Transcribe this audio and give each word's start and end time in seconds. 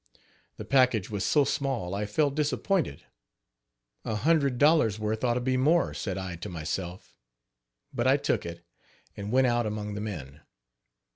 "The 0.57 0.65
package 0.65 1.11
was 1.11 1.23
so 1.23 1.43
small 1.43 1.93
I 1.93 2.07
felt 2.07 2.33
disappointed 2.33 3.03
a 4.03 4.15
hundred 4.15 4.57
dollars 4.57 4.97
worth 4.97 5.23
ought 5.23 5.35
to 5.35 5.39
be 5.41 5.57
more, 5.57 5.93
said 5.93 6.17
I 6.17 6.37
to 6.37 6.49
myself; 6.49 7.13
but 7.93 8.07
I 8.07 8.17
took 8.17 8.43
it, 8.43 8.65
and 9.15 9.31
went 9.31 9.45
out 9.45 9.67
among 9.67 9.93
the 9.93 10.01
men. 10.01 10.41